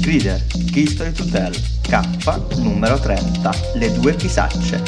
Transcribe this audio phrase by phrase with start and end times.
[0.00, 4.82] Grider, History to Tell, K, numero 30, Le due bisacce.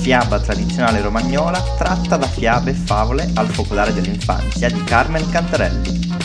[0.00, 6.16] Fiaba tradizionale romagnola tratta da fiabe e favole al focolare dell'infanzia di Carmen Cantarelli.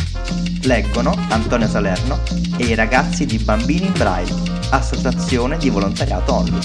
[0.64, 2.22] Leggono Antonio Salerno
[2.58, 4.34] e i ragazzi di Bambini in Braille,
[4.70, 6.60] associazione di volontariato ONLU.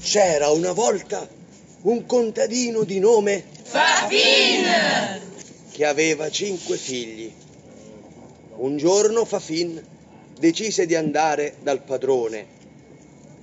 [0.00, 1.26] C'era una volta
[1.82, 5.20] un contadino di nome Fafin!
[5.72, 7.32] che aveva cinque figli.
[8.56, 9.82] Un giorno Fafin
[10.38, 12.46] decise di andare dal padrone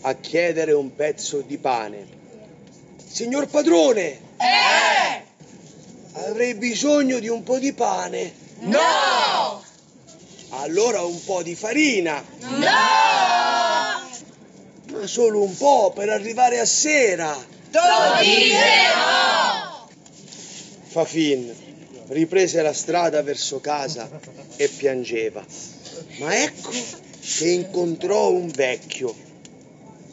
[0.02, 2.18] a chiedere un pezzo di pane.
[3.06, 5.24] Signor padrone, Eh!
[6.14, 8.32] avrei bisogno di un po' di pane.
[8.60, 9.64] No!
[10.50, 12.68] Allora un po' di farina, No!
[14.92, 17.58] ma solo un po' per arrivare a sera.
[17.72, 18.18] Dirò!
[20.88, 21.56] Fafin
[22.08, 24.10] riprese la strada verso casa
[24.56, 25.46] e piangeva.
[26.18, 29.14] Ma ecco che incontrò un vecchio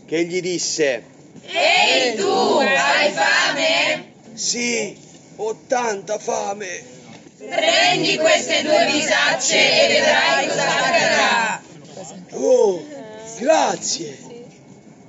[0.06, 1.02] che gli disse:
[1.42, 4.12] Ehi tu, hai fame?
[4.34, 4.96] Sì,
[5.36, 6.94] ho tanta fame.
[7.38, 11.62] Prendi queste due bisacce e vedrai cosa accadrà.
[12.32, 12.84] Oh,
[13.38, 14.18] grazie.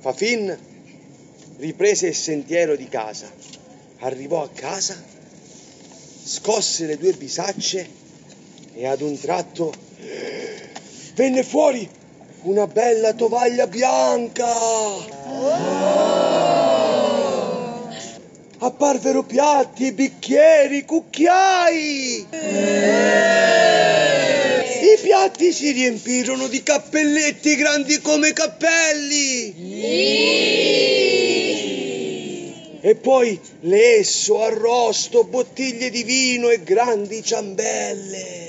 [0.00, 0.56] Fafin
[1.58, 3.30] riprese il sentiero di casa.
[4.00, 4.96] Arrivò a casa,
[6.24, 7.88] scosse le due bisacce
[8.74, 9.86] e ad un tratto
[11.18, 11.88] venne fuori
[12.42, 14.46] una bella tovaglia bianca.
[18.60, 22.26] Apparvero piatti, bicchieri, cucchiai.
[24.80, 29.56] I piatti si riempirono di cappelletti grandi come cappelli.
[32.88, 38.46] E poi lesso, arrosto, bottiglie di vino e grandi ciambelle.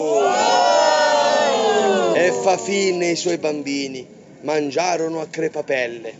[2.13, 4.07] E Fafin e i suoi bambini
[4.44, 6.13] mangiarono a crepapelle.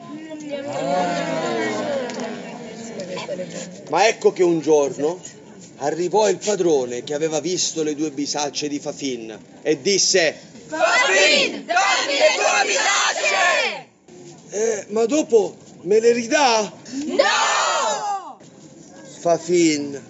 [3.90, 5.22] Ma ecco che un giorno
[5.78, 10.36] arrivò il padrone che aveva visto le due bisacce di Fafin e disse:
[10.68, 13.88] Fafin, dammi le tue bisacce!
[14.50, 16.70] Eh, ma dopo me le ridà?
[17.06, 17.39] No!
[19.20, 20.02] Fafin,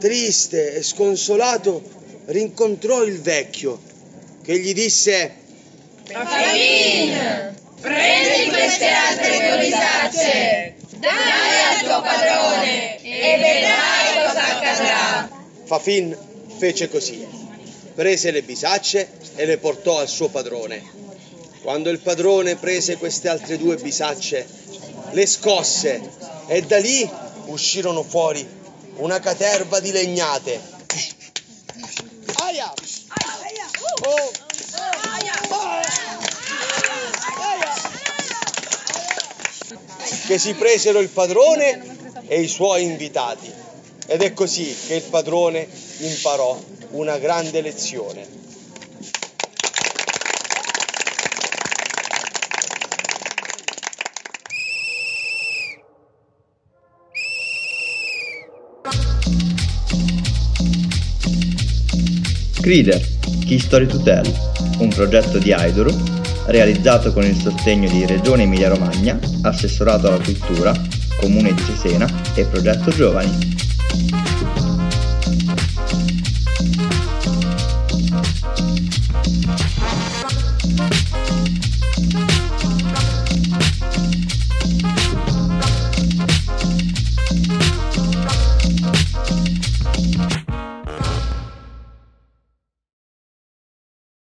[0.00, 1.80] triste e sconsolato,
[2.26, 3.80] rincontrò il vecchio
[4.42, 5.32] che gli disse:
[6.02, 15.28] Fafin, prendi queste altre due bisacce, dalle al tuo padrone e vedrai cosa accadrà.
[15.66, 16.16] Fafin
[16.58, 17.24] fece così.
[17.94, 20.82] Prese le bisacce e le portò al suo padrone.
[21.62, 24.44] Quando il padrone prese queste altre due bisacce,
[25.12, 26.00] le scosse
[26.48, 27.08] e da lì
[27.48, 28.46] uscirono fuori
[28.96, 30.60] una caterva di legnate.
[32.34, 32.72] Aia!
[34.00, 34.30] Oh!
[40.26, 43.50] Che si presero il padrone e i suoi invitati.
[44.06, 45.66] Ed è così che il padrone
[45.98, 46.58] imparò
[46.90, 48.47] una grande lezione.
[62.60, 63.00] Crider,
[63.46, 64.26] History to Tell,
[64.78, 65.90] un progetto di Aidoru
[66.46, 70.72] realizzato con il sostegno di Regione Emilia-Romagna, Assessorato alla Cultura,
[71.20, 73.56] Comune di Cesena e Progetto Giovani.